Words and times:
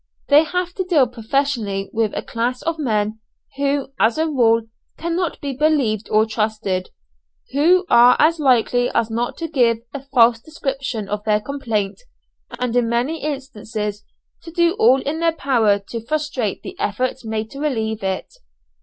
They 0.29 0.45
have 0.45 0.73
to 0.73 0.83
deal 0.83 1.05
professionally 1.05 1.91
with 1.93 2.13
a 2.17 2.23
class 2.23 2.63
of 2.63 2.79
men 2.79 3.19
who, 3.57 3.89
as 3.99 4.17
a 4.17 4.25
rule, 4.25 4.63
cannot 4.97 5.39
be 5.41 5.53
believed 5.53 6.09
or 6.09 6.25
trusted; 6.25 6.89
who 7.51 7.85
are 7.87 8.15
as 8.17 8.39
likely 8.39 8.89
as 8.95 9.11
not 9.11 9.37
to 9.37 9.47
give 9.47 9.77
a 9.93 10.01
false 10.01 10.39
description 10.39 11.07
of 11.07 11.23
their 11.25 11.39
complaint, 11.39 12.01
and 12.59 12.75
in 12.75 12.89
many 12.89 13.21
instances 13.21 14.03
to 14.41 14.49
do 14.49 14.73
all 14.79 15.03
in 15.03 15.19
their 15.19 15.33
power 15.35 15.77
to 15.89 16.03
frustrate 16.03 16.63
the 16.63 16.75
efforts 16.79 17.23
made 17.23 17.51
to 17.51 17.59
relieve 17.59 18.01
it. 18.01 18.33